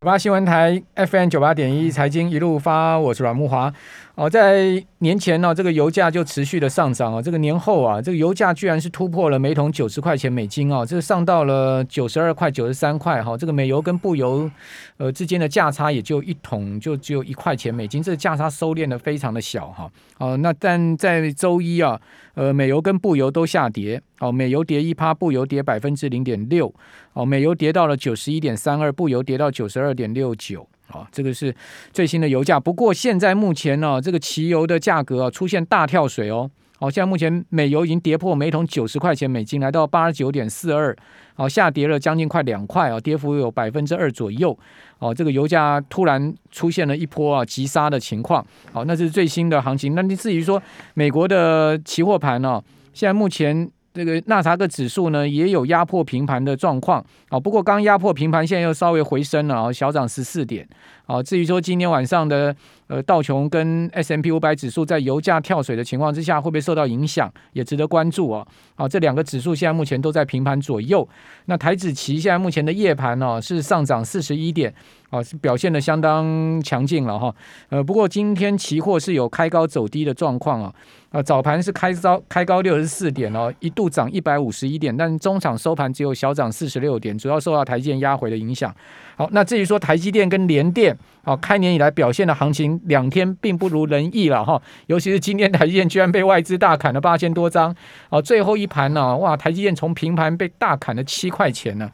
[0.00, 3.74] 八新闻台 FM 九八点一财经一路发，我是阮木华。
[4.18, 7.22] 哦，在年前呢，这个油价就持续的上涨啊。
[7.22, 13.36] 这个年后啊，这个油价居然是突破了每桶九十块钱美金啊，这上到了九十二块、九十三块哈。
[13.36, 14.50] 这个美油跟布油
[14.96, 19.88] 呃之间的价差也就一桶就只有一块钱美金，这个价差收敛的非常的小哈。
[20.18, 22.00] 哦，那但在周一啊，
[22.34, 24.02] 呃，美油跟布油都下跌。
[24.18, 26.74] 哦，美油跌一趴，布油跌百分之零点六。
[27.12, 30.66] 哦，美油跌到了九十一点三二，布油跌到九十二点六九。
[30.88, 31.54] 啊，这个是
[31.92, 32.58] 最新的油价。
[32.58, 36.50] 不过现在目前呢，这个汽油的价格啊出现大跳水哦。
[36.78, 40.96] 好，现在目前美油已经跌破每桶九十块钱美金，来到八十九点四二，
[41.34, 44.56] 好，下跌了将近快两块啊，跌幅有百分之二左右。
[44.98, 48.44] 哦，这个油价突然出现了一波啊急杀的情况。
[48.72, 49.94] 好，那是最新的行情。
[49.94, 50.62] 那你至于说
[50.94, 53.70] 美国的期货盘呢，现在目前。
[53.94, 60.68] 这个纳查克指数呢也有压迫平盘的状况啊，不过刚压迫平盘，现在又稍微回升了啊，小涨十四点
[61.06, 61.22] 啊。
[61.22, 62.54] 至于说今天晚上的
[62.88, 68.46] 呃道琼跟 S M P 五百指数在油价跳水的情况之下，会不会受到影响，也值得关注啊。
[68.74, 71.06] 啊，这两个指数现在目前都在平盘左右。
[71.46, 74.74] 那台指期现在目前的夜盘呢是上涨四十一点
[75.10, 77.34] 啊，是表现得相当强劲了哈。
[77.68, 80.74] 呃，不过今天期货是有开高走低的状况啊。
[81.10, 88.74] 啊，早盘是开高开高六十四点哦，一度涨一百五十一点，但中场收盘只有小涨四十六点，主要受到台积压回的影响。
[89.18, 97.74] 好，那至于说台积电跟联电，好，开年以来表现的行情两天并不如人意了哈，尤其是今天台积电居然被外资大砍了八千多张，
[98.10, 101.90] 啊，最后一盘呢，哇，台积电从平盘被大砍了七块钱呢，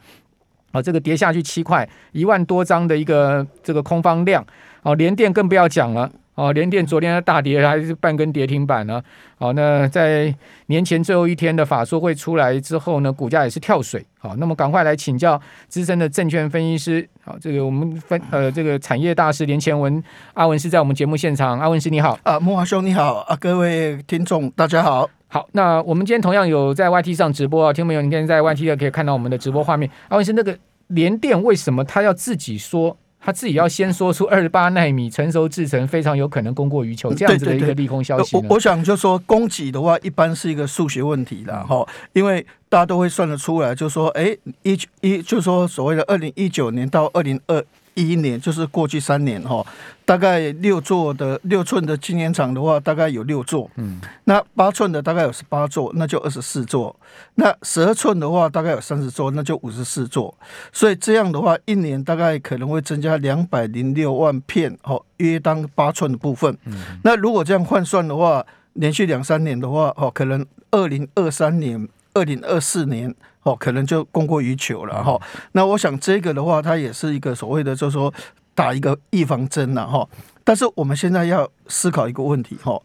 [0.71, 4.45] 啊，这个跌下去七块，一万多张的一个这个空方量，
[4.83, 6.11] 啊，联电更不要讲了。
[6.35, 9.01] 哦，联电昨天的大跌还是半根跌停板呢。
[9.37, 10.35] 好，那在
[10.67, 14.05] 年前最后一天的法说会出来之后呢，股价也是跳水。
[14.19, 17.09] 好，那么赶快来请教资深的证券分析师。
[17.23, 21.57] 好，这个我们分呃这个产业大师连前文阿文是在我们节目现场。
[21.57, 22.19] 阿文师你好。
[22.23, 23.19] 啊，木华兄你好。
[23.21, 25.09] 啊，各位听众大家好。
[25.27, 29.89] 好，那我们今天同样有在 YT 上直播啊，听众朋友，你今天在 YT 的可以看到我们的直播画面。
[30.09, 30.57] 阿文师，那个
[30.87, 32.97] 联电为什么他要自己说？
[33.25, 38.33] 他自己要先说出二十八纳米成熟制程非常有可能供过于求这样子的一个利空消息。
[38.33, 47.65] 对对对，我我想就说供给的话，一般是一个数学问题的哈，因为大家都会算得出来，就说哎一一就说所谓的二零一九年到二零二。
[47.95, 49.65] 一一年就是过去三年哈，
[50.05, 56.95] 大概六座的六寸的晶圆厂的话，大概有六座，嗯，那八寸的大概有十八座，那就二十四座，
[57.35, 60.37] 那十二寸的话大概有三十座，那就五十四座，
[60.71, 66.73] 所以这样的话，一年大概可能会增加两百零六万片哦，约当八寸的部分，嗯，
[67.03, 73.15] 那如果这样换算的话，连续两三年的话，哦，可能二零二三年、二零二四年。
[73.45, 75.21] 哦，可能就供过于求了哈、哦。
[75.51, 78.11] 那我想这个的话，它也是一个所谓的，就是说
[78.55, 80.07] 打一个预防针了哈。
[80.43, 82.81] 但是我们现在要思考一个问题哈，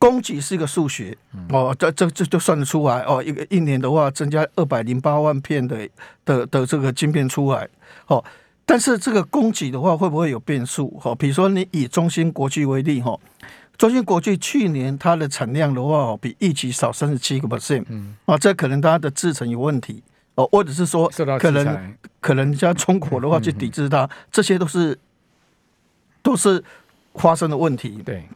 [0.00, 1.16] 供给是一个数学
[1.50, 3.22] 哦，这这这就算得出来哦。
[3.22, 5.88] 一个一年的话，增加二百零八万片的
[6.24, 7.68] 的的这个晶片出来
[8.08, 8.24] 哦。
[8.66, 11.14] 但是这个供给的话，会不会有变数哈？
[11.14, 13.16] 比如说你以中芯国际为例哈。
[13.76, 20.02] 中芯国际去年它的产量的话，比预期少三十七个 percent，嗯，啊，这可能它的制程有问题，
[20.36, 21.08] 哦，或者是说
[21.40, 24.98] 可能可能像中国的话去抵制它，这些都是
[26.22, 26.62] 都是
[27.14, 28.00] 发生的问题。
[28.04, 28.28] 对，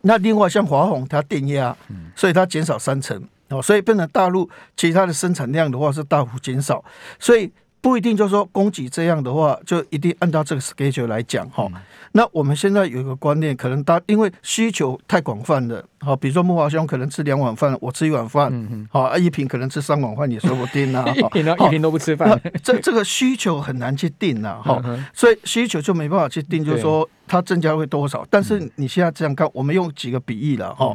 [0.00, 1.76] 那另外像华虹它电压，
[2.16, 6.84] 所以它减少三成，哦，所以变成大陆其他的生产量的话是大幅减少，
[7.18, 7.52] 所以。
[7.80, 11.66] 不一定就是说供给这样的话，就一定按照这个 schedule 来讲哈。
[11.72, 11.80] 嗯、
[12.12, 18.50] 那我们现在有一个观念，可能大因为需求太广泛了，好，比如说木华兄可能吃两碗饭，我吃一碗饭，
[18.90, 21.04] 好、嗯，一平可能吃三碗饭也说不定啊。
[21.16, 24.60] 一平一平都不吃饭，这这个需求很难去定啊。
[24.62, 24.82] 哈，
[25.14, 28.26] 所以需求就没办法去定，就是说它增加会多少。
[28.28, 30.94] 但是你现在这样看，我们用几个比喻了哈。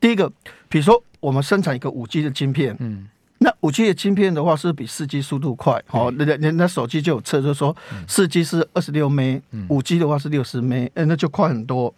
[0.00, 0.32] 第一个，
[0.68, 3.08] 比如说我们生产一个五 G 的晶片，嗯。
[3.44, 7.76] 那五 G 的晶片的话，是比四 G 速度快，哦，那那那手机就有测，就说
[8.08, 9.38] 四 G 是二十六 M，
[9.68, 11.94] 五 G 的话是六十 M，哎，那就快很多。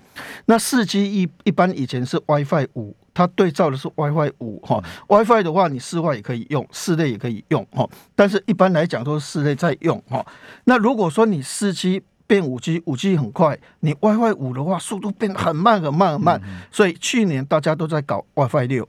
[0.47, 10.27] 那四 G 一一般以前是 WiFi 五，它对照的是 WiFi 五，哈，WiFi 的话你室外也可以用，室内也可以用，哈，但是一般来讲都是室内在用，哈。
[10.65, 18.89] 那如果说你四 G 变五 G，五 G 很快，你 WiFi 五的话速度变很慢很慢很慢，所以去年大家都在搞 WiFi 六。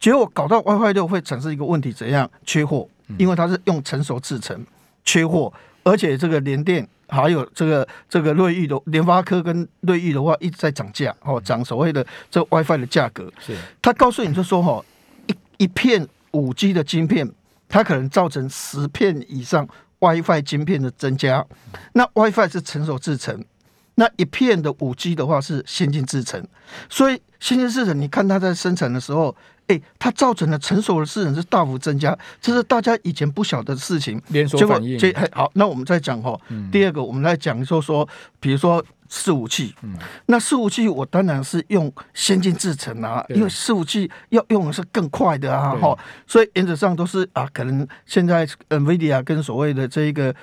[0.00, 2.88] 结果搞到 WiFi 六会产生一个问题，怎样缺货？
[3.18, 4.64] 因为它是用成熟制成，
[5.04, 5.52] 缺货，
[5.82, 13.30] 而且这个联电还有这个这个瑞昱的联发科跟瑞昱的话一直在涨价哦，涨所谓的这 WiFi 的价格。
[13.38, 14.82] 是，他告诉你就说哈，
[15.26, 17.30] 一一片五 G 的晶片，
[17.68, 19.68] 它可能造成十片以上
[19.98, 21.44] WiFi 晶片的增加，
[21.92, 23.44] 那 WiFi 是成熟制成，
[23.96, 26.42] 那一片的五 G 的话是先进制程，
[26.88, 29.36] 所以先进制程，你看它在生产的时候，
[29.68, 34.20] 哎，它造成了成熟的市场是大幅增加，这是大家以前不晓得的事情。
[34.28, 34.98] 连锁反应。
[34.98, 36.38] 结果，好，那我们再讲哈，
[36.70, 38.08] 第二个我们来讲说说，
[38.40, 38.84] 比如说。
[39.14, 39.92] 伺服器，嗯，
[40.24, 45.94] 那伺服器我当然是用先进制程啊，因为伺服器要用的是更快的啊，哈，
[46.26, 50.34] 所以原则上都是啊，可能现在 NVIDIA 跟所谓的这一个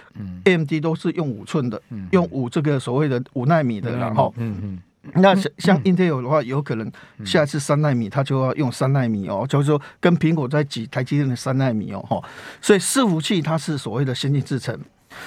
[0.43, 1.81] AMD 都是用五寸的，
[2.11, 4.79] 用五这个所谓的五纳米的，然后，嗯嗯，
[5.15, 6.91] 那像像 Intel 的话，有可能
[7.25, 12.21] 下一次三纳米它就要用三纳米哦，就是说跟苹果在挤台积电的三纳米哦，哈，
[12.61, 14.79] 所以伺服器它是所谓的先进制程。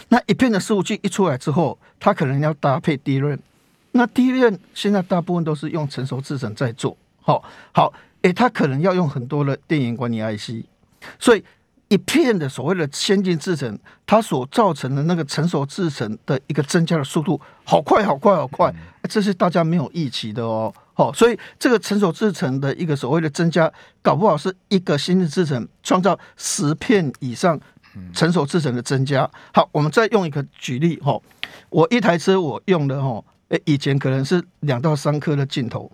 [0.09, 3.39] 那一片的伺服器一出来之后，它可能要搭配 DRAM，
[3.91, 7.43] 那 DRAM 现在大部分都是用成熟制程在做，好，
[7.73, 7.93] 好，
[8.23, 10.65] 诶，它可能要用很多的电源管理 IC，
[11.19, 11.45] 所以
[11.93, 18.73] 一片的所谓的先进制程，它所造成的那个成熟制程的一个增加的速度，好快，好快，好快，
[19.11, 27.61] 这是大家没有预期的哦，好，所以这个成熟制程的一个所谓的增加，搞不好是一个先进制程创造十片以上。
[28.15, 31.21] 成熟制程的增加，好，我们再用一个举例哈，
[31.69, 35.93] 我一台车我用的哈，诶，以前可能是两到三颗的镜头。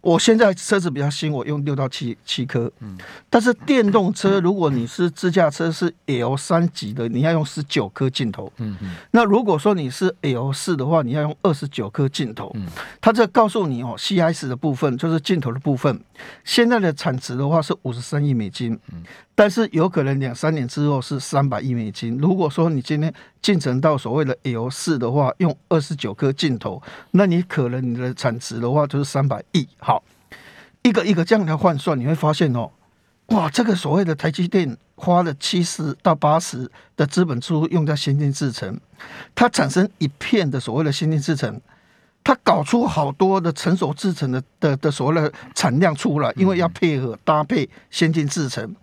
[0.00, 2.70] 我现在车子比较新，我用六到七七颗。
[2.80, 2.96] 嗯，
[3.28, 8.52] 但是电动车，如果你是自驾车是 L 三级的，你要用十九颗镜头。
[8.58, 8.94] 嗯嗯。
[9.10, 12.50] 那如果说你是 L 四的话，你要用二十九颗镜头。
[12.54, 12.66] 嗯。
[13.00, 16.00] 它这告诉你哦，CIS 的部分就是镜头的部分，
[16.44, 18.78] 现在的产值的话是五十三亿美金。
[18.92, 19.02] 嗯。
[19.38, 22.16] 但是有可能两三年之后是三百亿美金。
[22.16, 23.12] 如果说你今天
[23.42, 29.68] 进程到所谓的 L 四的话，用二十九颗镜头，那你可能你的产值的话就是三百亿。
[29.78, 30.02] 好，
[30.82, 32.70] 一个一个这样来换算，你会发现哦，
[33.26, 38.80] 哇，这个所谓的台积电花了七十到八十的资本出用在先进制程，
[39.34, 41.60] 它产生一片的所谓的先进制程，
[42.24, 48.74] 它搞出好多的成熟制程的的的所谓的产量出来，因为要配合搭配先进制程。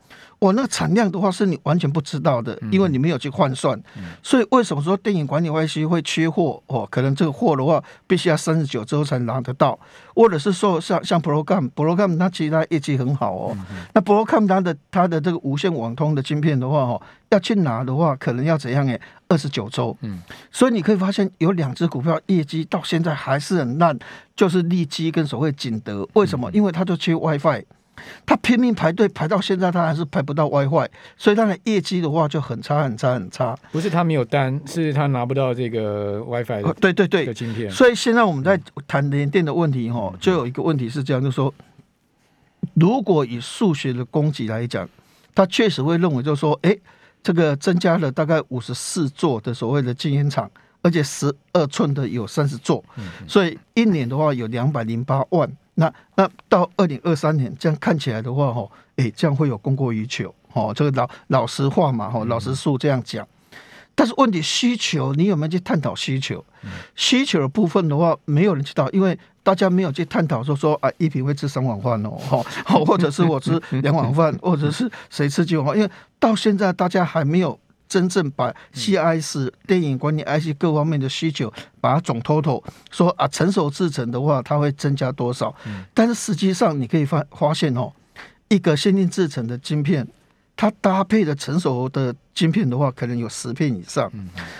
[0.43, 3.81] 我那个产量的话是你完全不知道的，因为你没有去换算，
[4.21, 6.61] 所以为什么说电影管理 IC 会缺货？
[6.67, 9.79] 哦，可能这个货的话必须要三十九周才拿得到，
[10.13, 13.57] 或者是说像像 Broadcom，Broadcom 它其实它业绩很好哦。
[13.93, 18.85] 那 Broadcom 它的它的这个无线网通的晶片的话，哦，要去拿的话，可能要怎样？
[18.85, 18.99] 诶，
[19.29, 19.95] 二十九周。
[20.01, 23.97] 嗯，所以你可以发现有两只股票业绩到现在还是很烂，
[24.35, 26.05] 就是利基跟所谓景德。
[26.15, 26.51] 为什么？
[26.51, 27.63] 因为它就缺 WiFi。
[28.25, 33.57] 他拼命排队排到现在，他还是排不到 WiFi，所以他的业绩的话就很差很差很差。
[33.71, 36.73] 不是他没有单，是他拿不到这个 WiFi 的。
[36.81, 37.69] 对对对，的晶片。
[37.71, 41.53] 所以现在我们在谈联电的问题，哈，就有一个问题是这样，就是说，
[42.73, 44.87] 如果以数学的供给来讲，
[45.35, 46.77] 他确实会认为，就是说，哎，
[47.21, 50.49] 这个增加了大概五十四座的所谓的晶圆厂，
[50.81, 52.83] 而且十二寸的有三十座，
[53.27, 55.49] 所以一年的话有两百零八万。
[55.75, 63.27] 那那到二零二三年，这样看起来的话，吼，诶，这样会有供过于求，吼，这个老老实话嘛，吼，老实数这样讲。
[63.95, 66.43] 但是问题需求，你有没有去探讨需求？
[66.95, 72.17] 需求的部分的话，没有人知道，因为大家没有去探讨说说啊，一品会吃三碗饭哦，
[72.65, 77.59] 吼，或者是我吃两碗饭，或者是谁吃几碗饭，因为到现在大家还没有。
[77.93, 85.53] 真正把 CIS 电影管理 IC 各方面的需求，把它总 total 说啊，成熟制成的话，它会增加多少？
[85.93, 87.93] 但是实际上你可以发发现哦，
[88.49, 90.07] 一个先进制成的晶片，
[90.55, 94.11] 它搭配的成熟的晶片的话，可能有十片以上。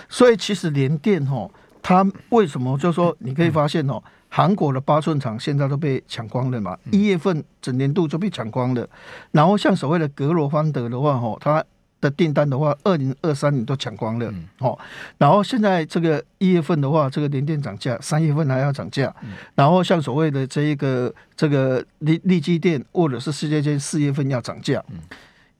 [0.08, 1.50] 所以其实联电哦，
[1.82, 6.78] 它为什么就说你可以发现哦，韩国的八寸厂现在都被抢光了嘛？
[6.92, 8.88] 一月份整年度就被抢光了。
[9.32, 11.64] 然后像所谓的格罗方德的话，哦，它
[12.04, 14.78] 的订单的话，二零二三年都抢光了，哦，
[15.16, 19.14] 然后现在这个一月份的话，这个联电涨价，三月份还要涨价，
[19.54, 24.84] 然后像所谓的这一个这个力力积电或者是世界间四月份要涨价，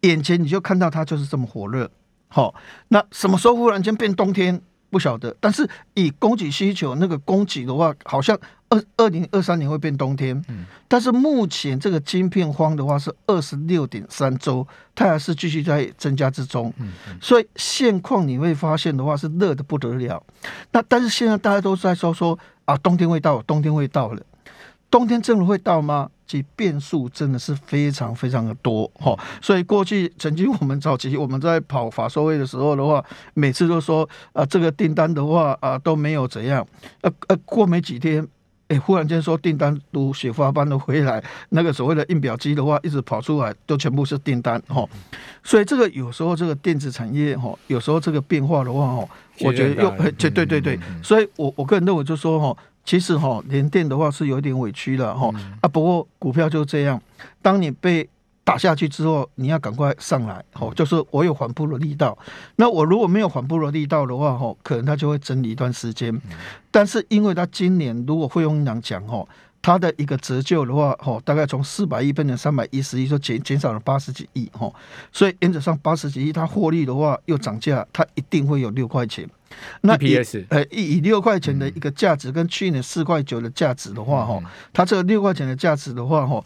[0.02, 1.90] 眼前你就看到它就是这么火热，
[2.28, 2.54] 好，
[2.88, 4.60] 那什么时候忽然间变冬天？
[4.90, 10.36] 不晓得，但是以供给需求那个供给的话，好像二二零二三年会变冬天。
[10.48, 16.72] 嗯，但是目前这个晶片荒的话是二十六点三周，它还是继续在增加之中。
[16.78, 20.22] 嗯，所以现况你会发现的话是热的不得了。
[20.72, 24.20] 那但是现在大家都在说说啊，冬天会到，冬天会到了，
[24.90, 26.10] 冬天真的会到吗？
[26.26, 33.04] 其变数真的是非常非常的多哈，所以过去曾经我们早期我们在跑法收会的时候的话，
[33.34, 36.66] 每次都说啊这个订单的话啊都没有怎样，
[37.02, 38.26] 呃呃过没几天，
[38.74, 44.84] 哎，忽然间说订单如雪花般的回来，那个所谓的印表机的话，一直跑出来，都全部是订单哈。
[45.42, 49.08] 所以这个有时候这个电子产业哈，有时候这个变化的话哈，
[49.40, 57.00] 我觉得又哎，对对对对，所以我我个人认为就说哈，其实哈联电的话是有点委屈了哈啊，不过股票就这样，
[57.40, 58.08] 当你被
[58.44, 62.16] 打下去之后，你要赶快上来，吼，就是我有缓步的力道。
[62.56, 66.20] 那我如果没有缓步的力道的话，吼，可能它就会整理一段时间。
[66.70, 69.26] 但是因为它今年如果汇丰银行讲，吼，
[69.62, 74.74] 它的一个折旧的话，吼，大概从四百亿变成三百一十亿，就减减少了八十几亿，吼。
[75.10, 79.26] 所以原则上八十几亿，它获利的话又涨价，它一定会有六块钱。
[79.80, 80.18] 那以
[80.50, 86.44] 呃以以六块钱的一个价值跟去年四块九的价值的话，吼，它这个六块钱的价值的话，吼。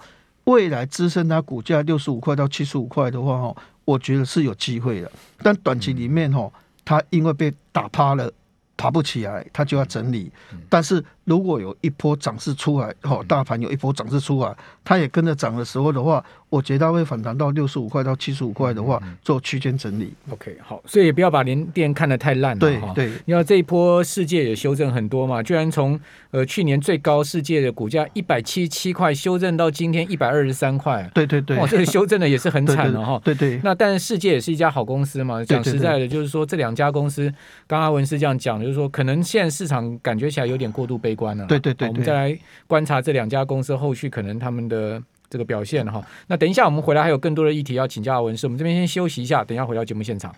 [0.48, 5.12] 未来支撑它股价六十五块到七十五块的话，哈，我觉得是有机会的。
[5.42, 6.50] 但短期里面，哈，
[6.86, 8.32] 它因为被打趴了，
[8.78, 10.32] 爬不起来，它就要整理。
[10.70, 16.24] 但是如果有一波涨势出来，哦，大盘有一波涨势出来，它也跟着涨的时候的话。
[16.50, 20.14] 我觉得它会反弹到六十五块到七十五块的话，做区间整理。
[20.30, 22.58] OK，好，所以也不要把联电看得太烂了。
[22.58, 31.06] 对对，因为这一波世界也修正很多嘛，居然从呃去年最高世界的股价一百七十七块修正到今天一百二十三块。
[31.12, 33.20] 对对对，哇，这个修正的也是很惨了 哈。
[33.22, 33.60] 对对。
[33.62, 37.24] 那但是世界也是一家好公司嘛，讲实在的，就是说这两家公司，
[37.66, 41.46] 刚刚阿文是这样讲，就是说可能现在市场感觉起来有点过度悲观了。
[41.46, 41.88] 对对对。
[41.88, 45.02] 我们再来观察这两家公司后续可能他们的。
[45.30, 50.34] 这个表现哈，那等一下我们回来还有更多的议题要请教阿文师，我们这边先休息一下，等一下回到节目现场。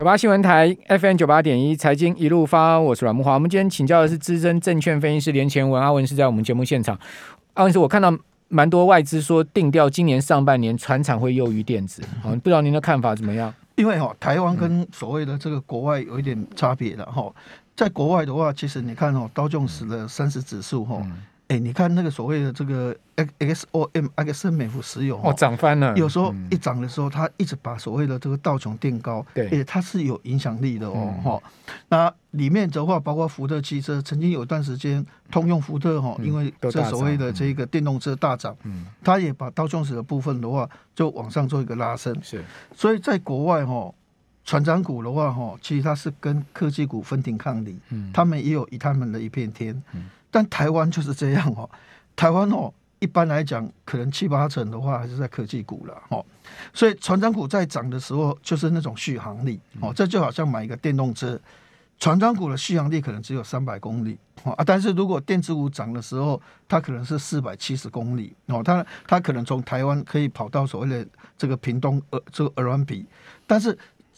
[0.00, 3.34] 九八新闻台 FM 九八点一财经一路发，我是阮木华。
[3.34, 6.98] 我们今天请教的是资深证券分析师连前文阿文是，在我们节目现场。
[7.54, 8.12] 阿文师，我看到
[8.48, 13.54] 蛮多外资说定调今年上半年船产会优于电子，好，不知道您的看法怎么样？
[13.80, 17.32] 因为哈，台湾跟所谓的这个国外有一点差别的哈，
[17.74, 21.02] 在国外的话，其实你看哦，道琼斯的三十指数哈。
[21.50, 22.96] 哎，你看那个所谓的这个
[23.40, 25.92] X O M X 美孚石油哦，涨翻了。
[25.96, 31.42] 有时候一涨的时候，它一直把所谓的这个道琼垫高，对，哎，它是有影响力的哦，哈。
[31.88, 42.16] 那里面的话，包括福特汽车，曾经有一段时间，通用福特哈，因为这所谓的这个电动车大涨，嗯，它也把道琼斯的部分的话，就往上做一个拉升。
[42.22, 42.44] 是，
[42.76, 43.92] 所以在国外哈，
[44.44, 50.08] 船长股的话哈，其实它是跟科技股分庭抗礼，嗯，他们也有以他们的一片天，嗯。
[50.30, 51.68] 但台湾就是这样哦，
[52.14, 56.24] 台湾哦，一般来讲，可能七八成的话还是在科技股了哦，
[56.72, 61.40] 所以船长股在涨的时候，就是那种续航力哦，这就好像买一个电动车，
[61.98, 64.52] 船长股的续航力可能只有三百公里哦。
[64.52, 71.06] 啊，但是如果电子股涨的时候，它可能是四百七十公里哦，它它可能从台湾可以跑到所谓的
[71.38, 73.06] 这个屏东呃这个鹅銮比，
[73.46, 73.76] 但是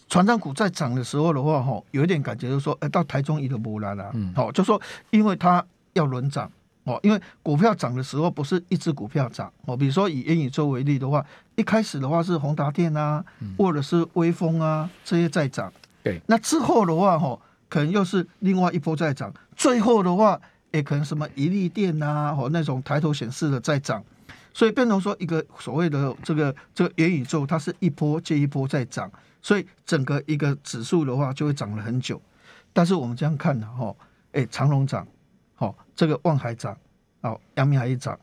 [0.08, 4.78] 船长股在涨的时候的话哈，有一点感觉就是说，哎，到台中一个波澜了，嗯，好，就说
[5.10, 5.64] 因为它。
[5.92, 6.50] 要轮涨
[6.84, 9.76] 哦，因为股票涨的时候不是一只股票涨哦。
[9.76, 13.24] 比如说以元宇宙为例的话，一开始的话是宏达电啊，
[13.56, 15.72] 或者是微风啊这些在涨。
[16.02, 19.32] 对，那之后的话哈，可能又是另外一波在涨。
[19.54, 20.40] 最后的话，
[20.72, 24.02] 也可能什么一利电啊，或那种抬头显示的在涨。
[24.52, 32.20] 所以变成说一个所谓的这个这个元宇宙，它是一波接一波在涨，所以整个一个指数的话就会涨了很久。
[32.72, 33.94] 但是我们这样看的哈，
[34.32, 35.06] 哎，长龙涨。
[35.62, 36.76] 哦，这个望海涨，
[37.20, 38.18] 哦，阳明海一涨，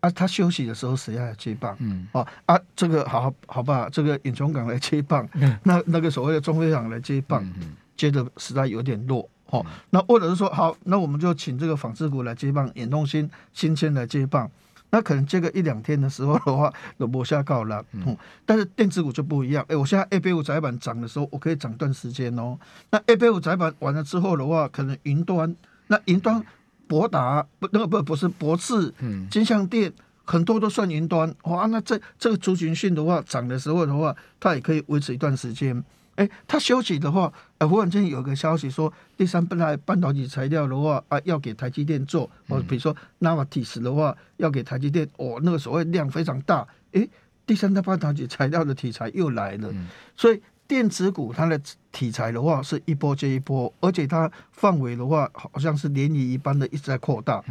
[0.00, 1.76] 啊，他休息的时候谁来接棒？
[1.78, 7.48] 嗯，哦，啊，这个好好吧，这个远雄港来接棒，嗯、那那个所谓的中飞港来接棒，
[7.96, 14.50] 接的实在有点弱，哦，嗯、那或者是说好，那我们就请这个纺织股来接棒，远东新新签来接棒，
[14.90, 22.58] 那可能接个一两天的时候的话， 就没下告了，嗯，嗯，但是电子股就不一样，哎，我现在 A 八五载板涨的时候，我可以涨段时间哦，
[22.90, 25.54] 那 A 八五载板完了之后的话，可能云端，
[25.86, 26.44] 那云端。
[26.92, 28.92] 博达不，那个不不是博智，
[29.30, 29.90] 金像电
[30.26, 31.64] 很多都算云端哇。
[31.68, 35.82] 那这这个族群性的话，涨的时候的话，它也可以维持一段时间。
[36.16, 46.68] 哎，它休息的话，呃，忽然间有个消息说，第三代半导体材料的话啊，要给台积电做，或者比如说 Navatius 的话，要给台积电哦，那个所谓量非常大。
[46.92, 47.08] 哎，
[47.46, 49.72] 第三代半导体材料的题材又来了，
[50.14, 50.42] 所以。
[50.72, 51.60] 电子股它的
[51.92, 57.44] 题材的话是一波接一波，而且它范围的话好像是涟漪一般的一直在扩大。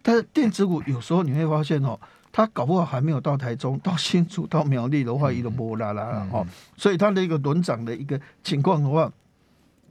[0.00, 1.98] 但是电子股有时候你会发现哦，
[2.30, 9.12] 它搞不好还没有到台中、到新竹、到苗栗的话，一个波啦啦哦，所以它的一个轮涨的一个情况的话，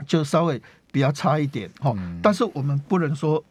[0.05, 1.93] 就稍微比较差一点哈。
[2.23, 3.43] 但是我们不能说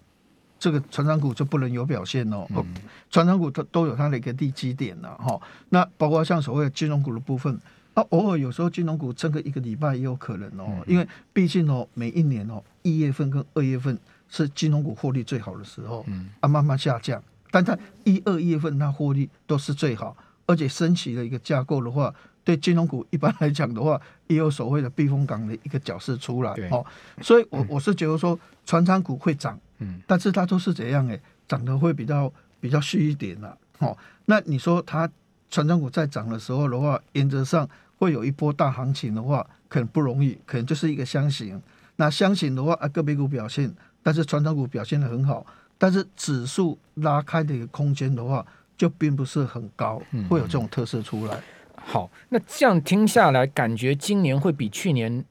[0.59, 2.65] 这个船长股就不能有表现哦，嗯、
[3.11, 5.39] 船长股都都有它的一个地基点了哈。
[5.69, 7.61] 那包括像所谓的金融股的部分。
[7.97, 13.99] 啊，偶尔有时候金融股撑个一个礼拜也有可能哦，嗯、因为毕竟哦，每一年哦，一月份跟二月份
[14.29, 26.85] 是金融股获利最好的时候，嗯，啊，慢慢下降，但在一二月份它获利都是最好，而且升息的一个架构的话，对金融股一般来讲的话，也有所谓的避风港的一个角色出来，哦，
[27.23, 35.11] 所以我我是觉得说，传产股会涨，嗯，但是它都是怎样哎，涨得会比较比较虚一点啦，哦，那你说它。
[35.49, 37.67] 船长股在涨的时候的话，原则上
[37.99, 41.61] 会有一波大行情的话，可能不容易，可能就是一个箱型。
[41.97, 43.73] 那箱型的话，啊，个别股表现，
[44.03, 45.47] 但是传统股表现的很好，
[45.79, 48.45] 但是指数拉开的一个空间的话，
[48.77, 51.35] 就并不是很高，会有这种特色出来。
[51.35, 51.43] 嗯、
[51.77, 55.25] 好，那这样听下来，感觉今年会比去年。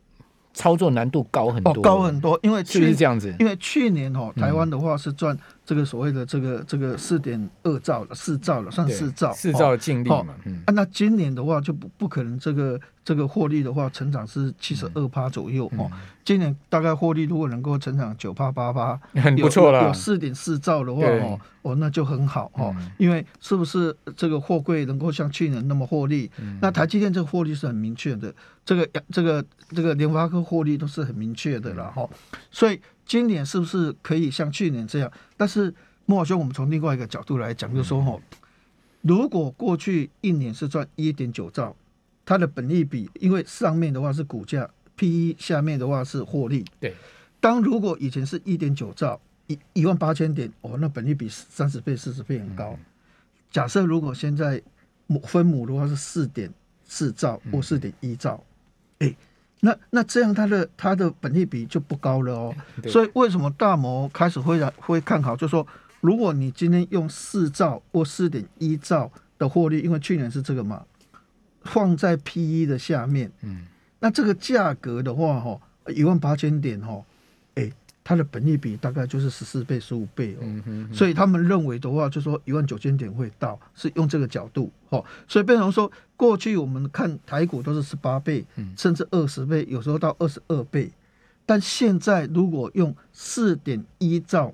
[0.58, 3.36] 操作难度高很多，哦，高很多，因为去是不是这样子？
[3.40, 10.26] 因为去年哦，台湾的话是赚这个所谓的这个这个四点二兆了，四兆了，算四兆，四兆的净利嘛。
[10.66, 12.80] 啊，那今年的话就不不可能这个。
[13.06, 15.88] 这个获利的话，成长是七十二趴左右哦。
[16.24, 19.84] 今年大概获利如果能够成长九趴八趴， 很不错了。
[19.84, 22.76] 有四点四兆的话哦，哦那就很好哦。
[22.98, 26.32] 因为是不是这个货柜能够像去年那么获利？
[26.60, 28.34] 那台积电这个获利是很明确的，
[28.66, 32.10] 这个这个这个联发科获利都是很明确的了哈。
[32.50, 35.12] 所以今年是不是可以像去年这样？
[35.38, 35.74] 但是
[36.06, 38.20] 慕驊兄，我们从另外一个角度来讲，就是说哈，
[39.02, 41.76] 如果过去一年是赚一点九兆。
[42.28, 46.66] 它的本利比，因为上面的话是股价 PE，下面的话是获利。
[46.80, 46.92] 对，
[47.40, 52.72] 当如果以前是一点九兆，一一万八千点，哦，那本利比三十倍、四十倍很高。
[52.72, 52.80] 嗯、
[53.52, 54.60] 假设如果现在
[55.06, 56.52] 母分母的话是四点
[56.84, 58.44] 四兆或四点一兆，
[58.98, 59.16] 哎、嗯，
[59.62, 62.56] 那那这样它的它的本益比就不高了哦。
[62.88, 65.66] 所以为什么大摩开始会会看好，就是说
[66.02, 70.84] 如果你今天用四兆或四点一兆的获利，因为去年是这个嘛。
[71.64, 73.66] 放在 PE 的下面，嗯，
[74.00, 77.15] 那这个价格的话，哈，一万八千点，哈，哎，
[78.06, 88.46] 它的本益比大概就是十四倍、十五倍哦，嗯哼，所以他们认为的话，就说一万九千点会到，是用这个角度，哦，所以变成说，过去我们看台股都是十八倍，
[88.78, 90.92] 甚至二十倍，有时候到二十二倍，
[91.46, 94.54] 但现在如果用四点一兆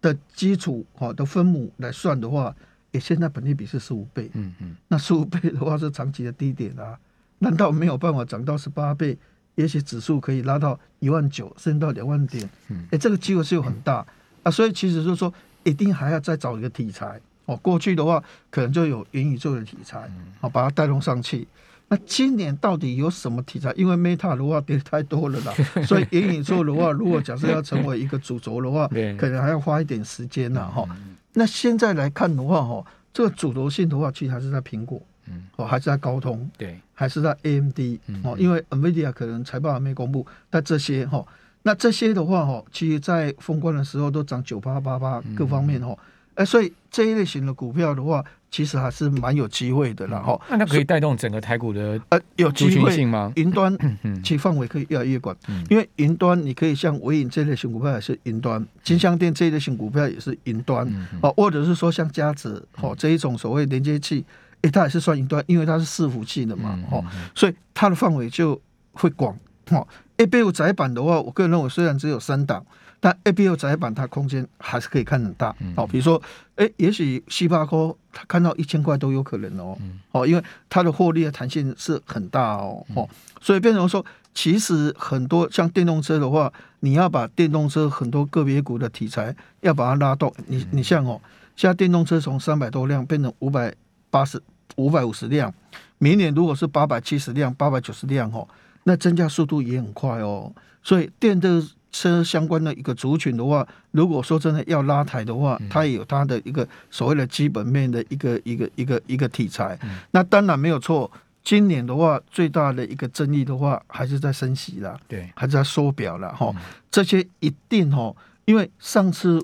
[0.00, 2.54] 的基础，哈的分母来算的话。
[2.92, 6.98] 也现在本利比是十五倍，嗯嗯，那十五倍的话是长期的低点啊，
[7.38, 9.16] 难道没有办法涨到十八倍？
[9.56, 14.04] 也许指数可以拉到一万九，甚至到两万点，嗯，哎，这个机会是有很大
[14.42, 15.32] 啊，所以其实就是说，
[15.64, 17.56] 一定还要再找一个题材哦。
[17.56, 20.10] 过去的话，可能就有元宇宙的题材，
[20.40, 21.46] 好把它带动上去。
[21.88, 23.70] 那今年到底有什么题材？
[23.76, 25.52] 因为 Meta 的话跌太多了啦，
[25.84, 28.88] 所以元宇宙的话，如果假设要成为一个主轴的话，
[29.18, 30.88] 可能还要花一点时间呢，哈。
[31.34, 37.80] 那现在来看的话，哈，这个主轴性的话，其实还是在苹果，嗯，哦，还是在高通，对，还是在 AMD，
[38.22, 41.26] 哦，因为 NVIDIA 可能财报还没公布，但这些哈，
[41.64, 45.98] 那这些的话，哈，其实在封关的时候都涨九八八八，各方面哈，
[46.36, 48.24] 哎，所以这一类型的股票的话。
[48.52, 53.32] 其实还是蛮有机会的，然后那它可以带动整个台股的呃有机会性吗？
[53.36, 53.74] 云端
[54.22, 55.34] 其范围可以越来越广，
[55.70, 60.86] 因为云端你可以像微影这类型股票也是云端，金像电这一类型股票也是云端，
[61.22, 64.22] 哦，或者是说像嘉泽哦这一种所谓连接器，
[64.62, 68.60] 诶，它也是算云端，因为它是伺服器的嘛，哦，所以它的范围就
[68.92, 69.36] 会广。
[69.70, 72.64] 哦，ABF 载板的话，我个人认为虽然只有三档。
[73.04, 76.22] 但 A B O 载板它空间还是可以看很大，哦，比如说，
[76.54, 79.76] 哎，也许七八科它看到一千块都有可能哦，
[80.12, 83.08] 哦，因为它的获利的弹性是很大哦，哦，
[83.40, 91.20] 所以变成说，其实很多像电动车的话，你要把电动车很多个别股的题材要把它拉动，你你像哦，
[91.56, 93.74] 现在电动车从三百多辆变成五百
[94.10, 94.40] 八十
[94.76, 95.52] 五百五十辆，
[95.98, 98.46] 明年如果是八百七十辆、八百九十辆哦，
[98.84, 101.66] 那增加速度也很快哦，所以电动。
[101.94, 109.78] 车相关的一个族群的话，如果说真的要拉抬的话，它也有它的一个所谓的基本面的一个一个一个一个题材。
[110.10, 111.12] 那当然没有错。
[111.44, 116.50] 今年的话，最大的一个争议的话，还是在升息啦，对，还是在缩表了哈。
[116.90, 118.10] 这些一定哈，
[118.46, 119.38] 因为上次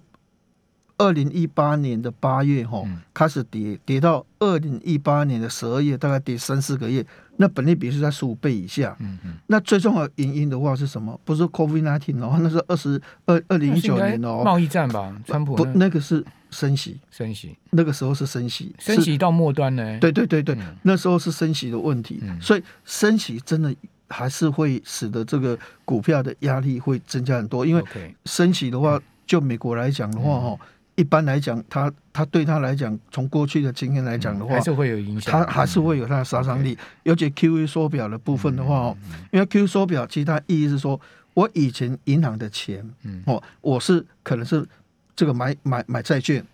[0.98, 2.84] 二零一八年的八月哈
[3.14, 7.04] 开始跌，跌到二零一八年的十二月，大概跌三四个月。
[7.40, 11.18] 那本利比是在十五倍以下，嗯嗯，那最重要的原因的话是什么？
[11.24, 19.98] 不是 COVID nineteen 哦， 那是二十二二零一九年哦，贸易战吧，川普不，那个是升息，升息，那个时候是升息，升息到末端呢？
[20.00, 23.72] 对对对对，那时候是升息的问题，所以升息真的
[24.08, 27.84] 还是会使得这个股票的压力会增加很多，因为
[28.24, 30.58] 升息的话，就美国来讲的话哈，
[30.98, 35.32] 一般来讲，他他对他来讲，从过去的经验来讲的话，还是会有影响。
[35.32, 36.76] 他还是会有它的杀伤力。
[37.04, 38.96] 尤其 QE 缩表的部分的话哦，
[39.30, 41.00] 因为 QE 缩表其实它意义是说，
[41.34, 42.84] 我以前银行的钱，
[43.26, 44.66] 哦，我是可能是
[45.14, 46.44] 这个买买买债券，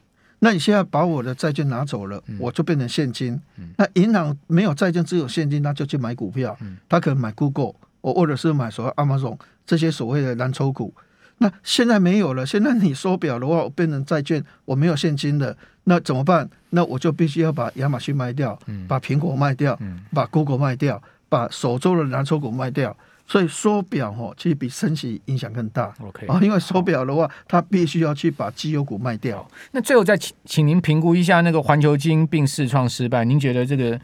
[0.41, 3.41] 那你现在把我的债券拿走了，我就变成现金。
[3.79, 6.55] 那银行没有债券，只有现金，那就去买股票，
[6.87, 10.93] 他可能买 Google，我或者是买所谓 Amazon 这些所谓的蓝筹股。
[11.39, 16.49] 那现在没有了，现在你收表的话，我变成债券，我没有现金了，那怎么办？
[16.71, 19.79] 那我就必须要把亚马逊卖掉，把苹果卖掉，
[20.13, 22.97] 把 Google 卖掉，把手中的蓝筹股卖掉。
[23.27, 25.93] 所以缩表哦，其实比升息影响更大。
[26.01, 29.47] OK，因为缩表的话，它必须要去把绩优股卖掉。
[29.73, 33.99] 那最后再请请您评估一下那个环球金并试创失败，您觉得这个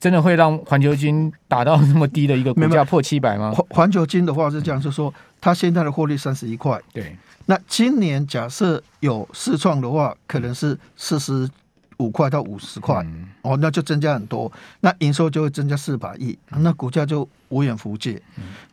[0.00, 3.52] 真的会让环球金打到那么低的一个股价破七百吗？
[3.52, 6.80] 环环球金的话是这样，就是说它现在的获利三十一块。
[6.92, 11.48] 对，那今年假设有试创的话，可能是四十。
[11.98, 13.06] 五块到五十块，
[13.42, 18.20] 哦，那就增加很多，那营收就会增加四百亿，那股价就无远弗届。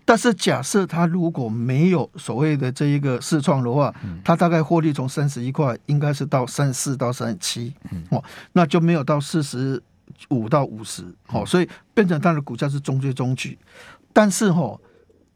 [0.04, 7.74] 但是假设它如果没有所谓的这一个试创的话，它大概获利从三十一块，应该是到三十四到三十七，
[8.10, 9.82] 哦，那就没有到四十
[10.30, 13.58] 五到五十，哦，所以变成它的股价是中规中矩。
[14.12, 14.80] 但是哦，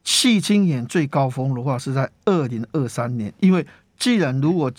[0.04, 3.66] 矽晶圆最高峰的话是在二零二三年，因为
[3.98, 4.72] 既然如果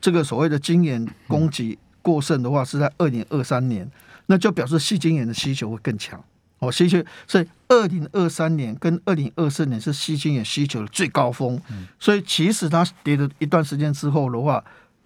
[0.00, 3.90] 这个所谓的晶圆供给过剩的话是在二零二三年，
[4.26, 6.22] 那就表示细晶圆的需求会更强
[6.58, 11.60] 哦，需求所以二零二三年跟二零二四年是细晶圆需求的最高峰，
[11.98, 14.62] 所以其实它跌了一段时间之后的话，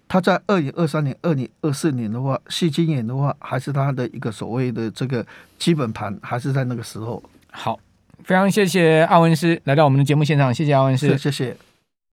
[0.07, 5.25] 它在二零二三年、二零二四年的话，细晶圆的话还是它的一个所谓的这个
[5.57, 7.21] 基本盘，还是在那个时候。
[7.49, 7.79] 好，
[8.23, 11.66] 非常谢谢阿文师来到我们的节目现场，谢谢阿文师，谢谢。